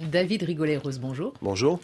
[0.00, 1.34] David Rigolet-Rose, bonjour.
[1.42, 1.80] Bonjour.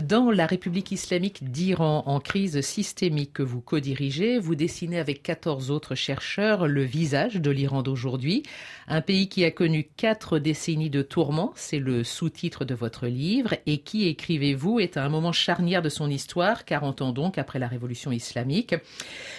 [0.00, 5.70] Dans la République islamique d'Iran en crise systémique que vous co-dirigez, vous dessinez avec 14
[5.70, 8.42] autres chercheurs le visage de l'Iran d'aujourd'hui.
[8.86, 13.54] Un pays qui a connu quatre décennies de tourments, c'est le sous-titre de votre livre,
[13.66, 17.58] et qui, écrivez-vous, est à un moment charnière de son histoire, 40 ans donc après
[17.58, 18.74] la révolution islamique.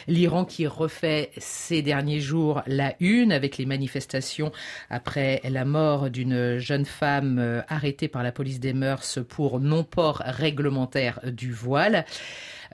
[0.08, 4.52] L'Iran qui refait ces derniers jours la une avec les manifestations
[4.90, 10.22] après la mort d'une jeune femme euh, arrêtée par la police des mœurs pour non-port
[10.26, 12.06] réglementaire du voile.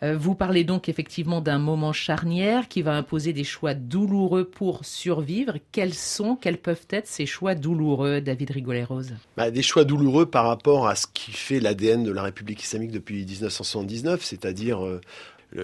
[0.04, 4.84] Euh, vous parlez donc effectivement d'un moment charnière qui va imposer des choix douloureux pour
[4.84, 5.54] survivre.
[5.72, 9.14] Quels sont, quels peuvent être ces choix douloureux, David Rigolet-Rose?
[9.38, 12.92] Bah, Des choix douloureux par rapport à ce qui fait l'ADN de la République islamique
[12.92, 15.00] depuis 1979, c'est-à-dire euh,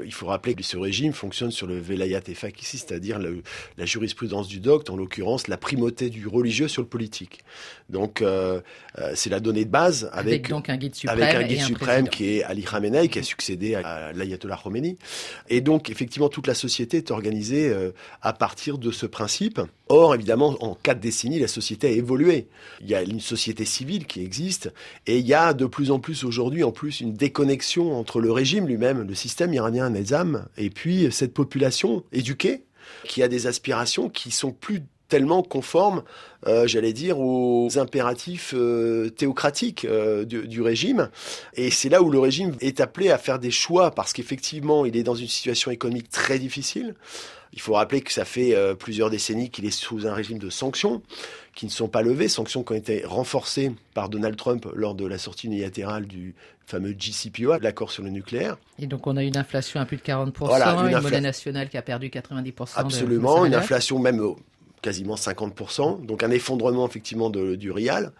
[0.05, 4.48] il faut rappeler que ce régime fonctionne sur le velayat et ici, c'est-à-dire la jurisprudence
[4.48, 7.44] du docte, en l'occurrence la primauté du religieux sur le politique.
[7.89, 8.62] Donc euh,
[8.99, 12.09] euh, c'est la donnée de base avec, donc un guide suprême, avec un guide suprême
[12.09, 14.97] qui est Ali Khamenei, qui a succédé à l'ayatollah Khomeini.
[15.50, 19.59] Et donc effectivement toute la société est organisée euh, à partir de ce principe.
[19.89, 22.48] Or évidemment en quatre décennies la société a évolué.
[22.80, 24.72] Il y a une société civile qui existe
[25.05, 28.31] et il y a de plus en plus aujourd'hui en plus une déconnexion entre le
[28.31, 32.64] régime lui-même, le système iranien Nizam, et puis cette population éduquée
[33.05, 36.04] qui a des aspirations qui sont plus tellement conformes,
[36.48, 41.09] euh, j'allais dire, aux impératifs euh, théocratiques euh, du, régime.
[41.54, 44.95] Et c'est là où le régime est appelé à faire des choix, parce qu'effectivement, il
[44.95, 46.95] est dans une situation économique très difficile.
[47.52, 51.02] Il faut rappeler que ça fait plusieurs décennies qu'il est sous un régime de sanctions
[51.54, 55.06] qui ne sont pas levées, sanctions qui ont été renforcées par Donald Trump lors de
[55.06, 56.34] la sortie unilatérale du
[56.66, 58.56] fameux JCPOA, l'accord sur le nucléaire.
[58.80, 61.78] Et donc on a une inflation à plus de 40%, voilà, une, monnaie nationale qui
[61.78, 62.72] a perdu 90%.
[62.76, 64.22] Absolument, une inflation même
[64.81, 68.11] quasiment 50%, donc un effondrement effectivement du rial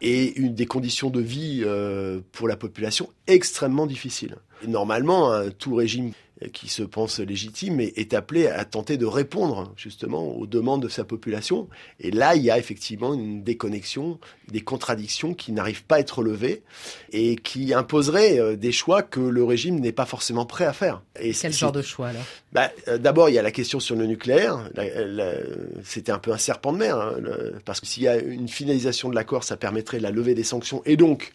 [0.00, 4.36] et une des conditions de vie euh, pour la population extrêmement difficiles.
[4.66, 6.12] normalement, tout régime
[6.52, 11.04] qui se pense légitime est, appelé à tenter de répondre justement aux demandes de sa
[11.04, 11.68] population.
[12.00, 14.18] Et là, il y a effectivement une déconnexion,
[14.50, 16.62] des contradictions qui n'arrivent pas à être levées
[17.12, 21.02] et qui imposeraient euh, des choix que le régime n'est pas forcément prêt à faire.
[21.20, 22.22] Et Quel genre de choix alors?
[22.52, 24.70] Bah, euh, D'abord, il y a la question sur le nucléaire.
[25.84, 27.16] C'était un peu un serpent de mer, hein,
[27.64, 30.82] parce que s'il y a une finalisation de l'accord, ça permettrait la levée des sanctions
[30.86, 31.32] et donc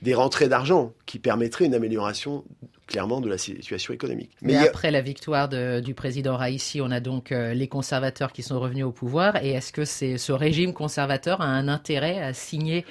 [0.00, 2.44] des rentrées d'argent qui permettraient une amélioration
[2.92, 4.30] clairement de la situation économique.
[4.42, 8.60] Mais, après la victoire du président Raisi, on a donc euh, les conservateurs qui sont
[8.60, 9.42] revenus au pouvoir.
[9.42, 12.84] Et est-ce que c'est ce régime conservateur a un intérêt à signer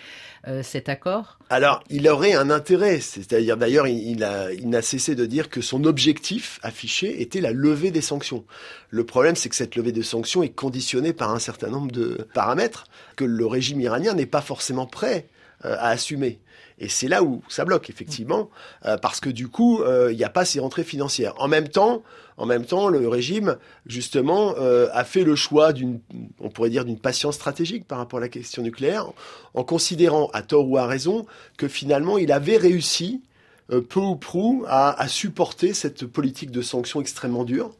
[0.47, 1.37] euh, cet accord?
[1.51, 2.99] Alors, il aurait un intérêt.
[2.99, 8.01] C'est-à-dire, d'ailleurs, il, n'a cessé de dire que son objectif affiché était la levée des
[8.01, 8.43] sanctions.
[8.89, 12.27] Le problème, c'est que cette levée des sanctions est conditionnée par un certain nombre de
[12.33, 12.85] paramètres
[13.15, 15.27] que le régime iranien n'est pas forcément prêt
[15.63, 16.39] à assumer.
[16.79, 18.49] Et c'est là où ça bloque, effectivement,
[18.85, 21.33] euh, parce que du coup, euh, il n'y a pas ces rentrées financières.
[21.37, 22.01] En même temps,
[22.37, 25.99] en même temps, le régime, justement, a fait le choix d'une,
[26.39, 29.11] on pourrait dire, d'une patience stratégique par rapport à la question nucléaire,
[29.53, 31.27] en considérant, à tort ou à raison,
[31.57, 33.21] que finalement, il avait réussi
[33.67, 37.75] peu ou prou à, à, supporter cette politique de sanctions extrêmement dure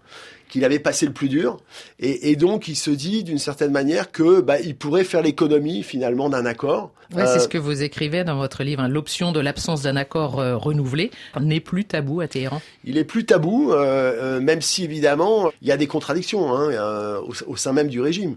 [0.52, 1.58] qu'il avait passé le plus dur.
[2.00, 6.30] Et, donc, il se dit d'une certaine manière que bah, il pourrait faire l'économie finalement
[6.30, 6.92] d'un accord.
[7.16, 8.82] Ouais, c'est ce euh, que vous écrivez dans votre livre.
[8.82, 8.90] Hein.
[8.90, 12.62] L'option de l'absence d'un accord euh, renouvelé n'est plus tabou à Téhéran.
[12.84, 17.56] Il est plus tabou, euh, même si évidemment il y a des contradictions hein, au,
[17.56, 18.36] sein même du régime.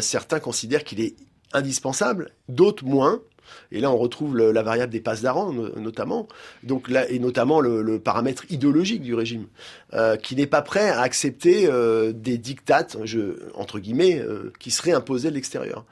[0.00, 1.14] certains considèrent qu'il est
[1.52, 3.20] indispensable, d'autres moins.
[3.72, 6.28] Et là, on retrouve la variable des passes d'Aran, notamment,
[6.62, 9.46] donc là, et notamment le, paramètre idéologique du régime,
[9.92, 14.70] euh, qui n'est pas prêt à accepter euh, des dictates, je, entre guillemets, euh, qui
[14.70, 15.84] seraient imposés de l'extérieur.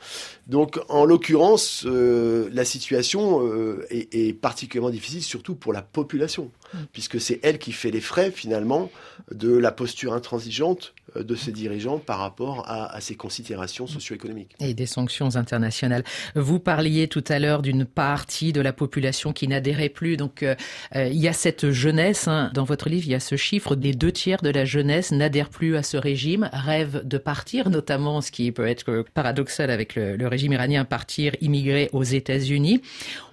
[0.46, 3.48] Donc, en l'occurrence, la situation
[3.90, 6.78] est, est, particulièrement difficile, surtout pour la population, mm.
[6.92, 8.90] puisque c'est elle qui fait les frais, finalement,
[9.30, 14.54] de la posture intransigeante de ses dirigeants par rapport à, à ces considérations socio-économiques.
[14.60, 16.04] Et des sanctions internationales.
[16.34, 20.16] Vous parliez tout à l'heure d'une partie de la population qui n'adhérait plus.
[20.16, 20.54] Donc euh,
[20.96, 22.50] euh, il y a cette jeunesse, hein.
[22.54, 25.50] dans votre livre, il y a ce chiffre, des deux tiers de la jeunesse n'adhèrent
[25.50, 30.26] plus à ce régime, rêvent de partir, notamment ce qui peut être paradoxal avec le,
[30.26, 32.80] régime iranien, partir, immigrer aux États-Unis.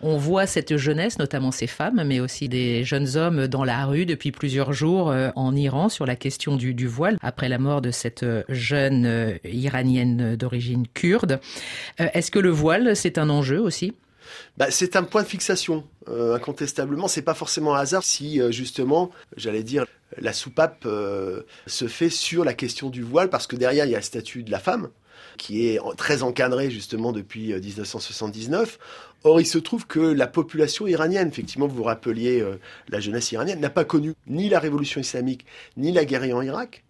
[0.02, 4.06] On voit cette jeunesse, notamment ces femmes, mais aussi des jeunes hommes dans la rue
[4.06, 7.69] depuis plusieurs jours euh, en Iran sur la question du, du voile, après la mort
[7.80, 11.40] de cette euh, jeune euh, iranienne d'origine kurde.
[12.00, 13.94] Euh, est-ce que le voile, c'est un enjeu aussi?
[14.58, 17.08] Bah, c'est un point de fixation, incontestablement.
[17.08, 19.86] C'est pas forcément un hasard si, justement, j'allais dire,
[20.22, 20.88] la soupape
[21.68, 24.44] se fait sur la question du voile, parce que derrière, il y a le statut
[24.44, 24.90] de la femme,
[25.38, 28.78] qui est très encadré justement depuis 1979.
[29.26, 32.58] Or, il se trouve que la population iranienne, effectivement, vous vous rappeliez euh,
[32.88, 35.46] la jeunesse iranienne, n'a pas connu ni la révolution islamique,
[35.76, 36.86] ni la guerre en Irak.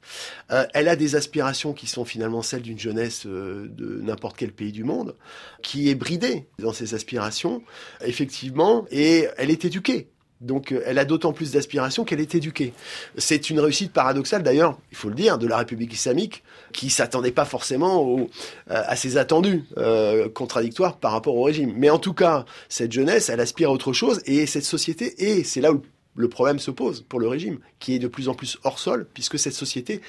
[0.52, 4.52] Euh, elle a des aspirations qui sont finalement celles d'une jeunesse euh, de n'importe quel
[4.52, 5.16] pays du monde,
[5.64, 7.64] qui est bridée dans ses aspirations,
[8.06, 10.10] effectivement, et elle est éduquée.
[10.42, 12.74] Donc euh, elle a d'autant plus d'aspiration qu'elle est éduquée.
[13.18, 17.32] C'est une réussite paradoxale d'ailleurs, il faut le dire, de la République islamique qui s'attendait
[17.32, 18.26] pas forcément euh,
[18.68, 21.74] à ses attendus euh, contradictoires par rapport au régime.
[21.76, 25.44] Mais en tout cas, cette jeunesse, elle aspire à autre chose et cette société, et
[25.44, 25.82] c'est là où
[26.16, 29.08] le problème se pose pour le régime, qui est de plus en plus hors sol,
[29.14, 30.02] puisque cette société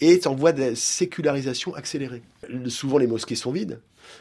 [0.00, 2.22] est en voie de sécularisation accélérée.
[2.68, 3.80] Souvent les mosquées sont vides,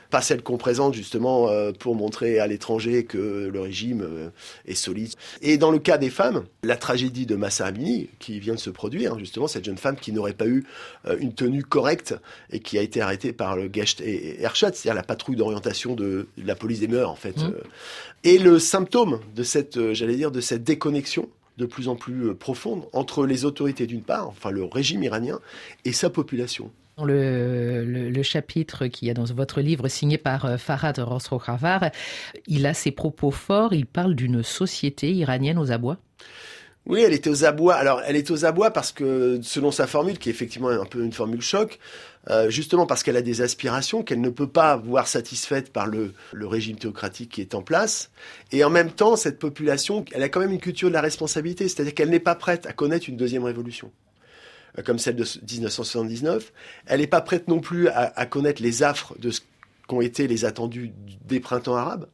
[0.09, 4.29] pas celles qu'on présente justement euh, pour montrer à l'étranger que le régime euh,
[4.65, 5.13] est solide.
[5.41, 8.69] Et dans le cas des femmes, la tragédie de Massa Amini, qui vient de se
[8.69, 10.65] produire, justement, cette jeune femme qui n'aurait pas eu
[11.07, 12.15] euh, une tenue correcte
[12.51, 16.27] et qui a été arrêtée par le Gecht et Erschat, c'est-à-dire la patrouille d'orientation de,
[16.37, 17.37] la police des mœurs, en fait.
[17.37, 17.53] Mmh.
[18.23, 22.85] Et le symptôme de cette, j'allais dire, de cette déconnexion de plus en plus profonde
[22.93, 25.39] entre les autorités d'une part, enfin le régime iranien,
[25.85, 26.71] et sa population.
[26.97, 31.91] Dans le, chapitre qui est dans votre livre signé par euh, Farhad Rosrokavar,
[32.47, 35.97] il a ses propos forts, il parle d'une société iranienne aux abois.
[36.87, 37.75] Oui, elle était aux abois.
[37.75, 41.03] Alors, elle est aux abois parce que, selon sa formule, qui est effectivement un peu
[41.03, 41.79] une formule choc,
[42.29, 46.13] euh, justement parce qu'elle a des aspirations qu'elle ne peut pas voir satisfaites par le,
[46.33, 48.09] régime théocratique qui est en place.
[48.51, 51.67] Et en même temps, cette population, elle a quand même une culture de la responsabilité,
[51.67, 53.91] c'est-à-dire qu'elle n'est pas prête à connaître une deuxième révolution
[54.85, 56.51] comme celle de 1979.
[56.85, 59.41] Elle n'est pas prête non plus à, à connaître les affres de ce
[59.87, 60.93] qu'ont été les attendus
[61.25, 62.07] des printemps arabes.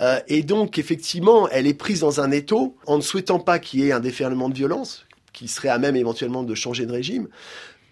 [0.00, 3.80] Euh, et donc, effectivement, elle est prise dans un étau en ne souhaitant pas qu'il
[3.80, 7.28] y ait un déferlement de violence, qui serait à même éventuellement de changer de régime,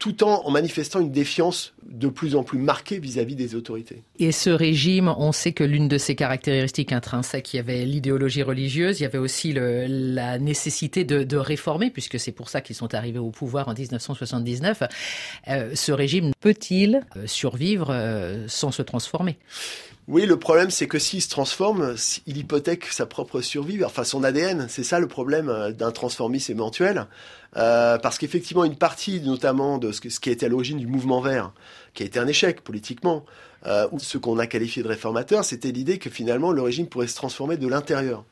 [0.03, 4.03] tout en, manifestant une défiance de plus en plus marquée vis-à-vis des autorités.
[4.19, 8.43] Et ce régime, on sait que l'une de ses caractéristiques intrinsèques, il y avait l'idéologie
[8.43, 12.95] religieuse, il y avait aussi la nécessité de, réformer, puisque c'est pour ça qu'ils sont
[12.95, 14.83] arrivés au pouvoir en 1979.
[15.47, 17.97] Euh, ce régime peut-il euh, survivre
[18.49, 19.39] sans se transformer?
[20.09, 21.95] Oui, le problème, c'est que s'il se transforme,
[22.27, 24.67] il hypothèque sa propre survie, enfin son ADN.
[24.69, 27.07] C'est ça le problème euh, d'un transformisme éventuel.
[27.57, 31.21] Euh, parce qu'effectivement, une partie, notamment de ce, qui a été à l'origine du mouvement
[31.21, 31.53] vert,
[31.95, 33.25] qui a été un échec politiquement,
[33.67, 37.07] euh, ou ce qu'on a qualifié de réformateur, c'était l'idée que finalement le régime pourrait
[37.07, 38.25] se transformer de l'intérieur.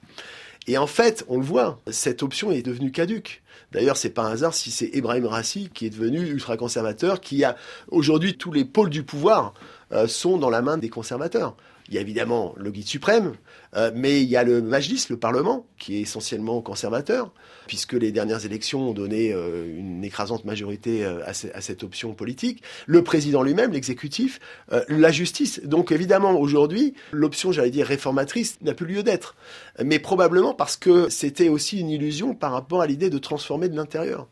[0.67, 3.43] Et en fait, on le voit, cette option est devenue caduque.
[3.73, 7.57] D'ailleurs, c'est pas un hasard si c'est Ebrahim Rassi qui est devenu ultra-conservateur, qui a
[7.89, 9.55] aujourd'hui tous les pôles du pouvoir
[9.93, 11.57] euh, sont dans la main des conservateurs.
[11.91, 13.33] Il y a évidemment le guide suprême,
[13.77, 17.33] euh, mais il y a le Majlis, le Parlement, qui est essentiellement conservateur,
[17.67, 22.63] puisque les dernières élections ont donné euh, une écrasante majorité à, cette option politique.
[22.87, 24.41] Le président lui-même, l'exécutif,
[24.89, 25.61] la justice.
[25.65, 29.37] Donc évidemment, aujourd'hui, l'option, j'allais dire, réformatrice n'a plus lieu d'être.
[29.85, 33.77] Mais probablement parce que c'était aussi une illusion par rapport à l'idée de transformer de
[33.77, 34.29] l'intérieur.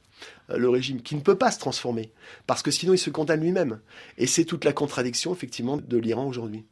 [0.55, 2.11] Le régime, qui ne peut pas se transformer,
[2.47, 3.81] parce que sinon il se condamne lui-même.
[4.17, 6.65] Et c'est toute la contradiction, effectivement, de l'Iran aujourd'hui.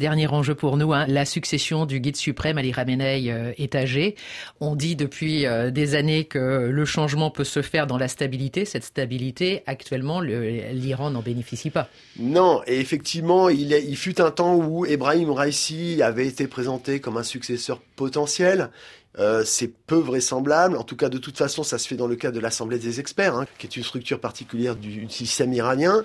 [0.00, 4.16] Dernier enjeu pour nous, hein, la succession du guide suprême Ali Khamenei euh, est âgée.
[4.60, 8.64] On dit depuis euh, des années que le changement peut se faire dans la stabilité.
[8.64, 11.88] Cette stabilité, actuellement, l'Iran n'en bénéficie pas.
[12.18, 17.16] Non, et effectivement, il, il fut un temps où Ebrahim Raisi avait été présenté comme
[17.16, 18.70] un successeur potentiel.
[19.18, 20.76] Euh, c'est peu vraisemblable.
[20.76, 23.00] En tout cas, de toute façon, ça se fait dans le cadre de l'Assemblée des
[23.00, 26.04] experts, hein, qui est une structure particulière du système iranien.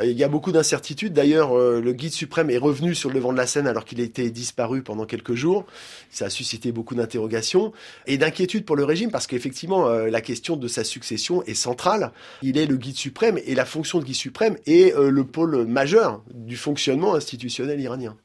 [0.00, 1.12] Euh, il y a beaucoup d'incertitudes.
[1.12, 4.00] D'ailleurs, euh, le guide suprême est revenu sur le devant de la scène alors qu'il
[4.00, 5.66] était disparu pendant quelques jours.
[6.10, 7.72] Ça a suscité beaucoup d'interrogations
[8.06, 12.12] et d'inquiétudes pour le régime parce qu'effectivement, la question de sa succession est centrale.
[12.42, 16.22] Il est le guide suprême et la fonction de guide suprême est le pôle majeur
[16.32, 18.16] du fonctionnement institutionnel iranien.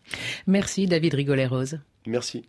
[0.48, 1.80] Merci David Rigolet-Rose.
[2.06, 2.44] Merci.